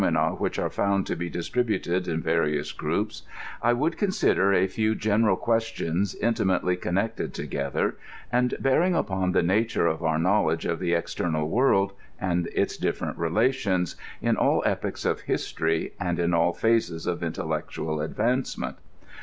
[0.01, 3.21] 57 en a which are found to be distributed in yarious ^ups,
[3.61, 7.97] I would consider a few general questions intimately connect^ together,
[8.31, 13.19] and bearing upon the nature of our knowledge of the external world and its difierent
[13.19, 18.77] relations, in all epochs of history and in all phases of intellectual advancement.